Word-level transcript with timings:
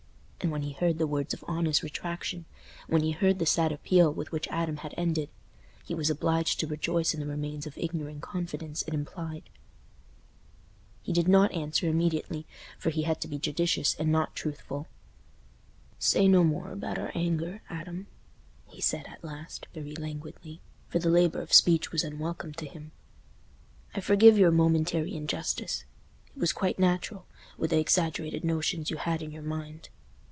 And 0.43 0.49
when 0.49 0.63
he 0.63 0.71
heard 0.71 0.97
the 0.97 1.05
words 1.05 1.35
of 1.35 1.45
honest 1.47 1.83
retractation—when 1.83 3.03
he 3.03 3.11
heard 3.11 3.37
the 3.37 3.45
sad 3.45 3.71
appeal 3.71 4.11
with 4.11 4.31
which 4.31 4.47
Adam 4.47 4.79
ended—he 4.97 5.93
was 5.93 6.09
obliged 6.09 6.59
to 6.59 6.67
rejoice 6.67 7.13
in 7.13 7.19
the 7.19 7.27
remains 7.27 7.67
of 7.67 7.77
ignorant 7.77 8.23
confidence 8.23 8.81
it 8.87 8.93
implied. 8.95 9.51
He 11.03 11.13
did 11.13 11.27
not 11.27 11.53
answer 11.53 11.87
immediately, 11.87 12.47
for 12.79 12.89
he 12.89 13.03
had 13.03 13.21
to 13.21 13.27
be 13.27 13.37
judicious 13.37 13.93
and 13.99 14.11
not 14.11 14.35
truthful. 14.35 14.87
"Say 15.99 16.27
no 16.27 16.43
more 16.43 16.71
about 16.71 16.97
our 16.97 17.11
anger, 17.13 17.61
Adam," 17.69 18.07
he 18.65 18.81
said, 18.81 19.05
at 19.09 19.23
last, 19.23 19.67
very 19.75 19.93
languidly, 19.93 20.59
for 20.89 20.97
the 20.97 21.11
labour 21.11 21.41
of 21.41 21.53
speech 21.53 21.91
was 21.91 22.03
unwelcome 22.03 22.53
to 22.53 22.65
him; 22.65 22.93
"I 23.93 23.99
forgive 24.01 24.39
your 24.39 24.49
momentary 24.49 25.13
injustice—it 25.15 26.35
was 26.39 26.51
quite 26.51 26.79
natural, 26.79 27.27
with 27.59 27.69
the 27.69 27.79
exaggerated 27.79 28.43
notions 28.43 28.89
you 28.89 28.97
had 28.97 29.21
in 29.21 29.29
your 29.31 29.43
mind. 29.43 29.89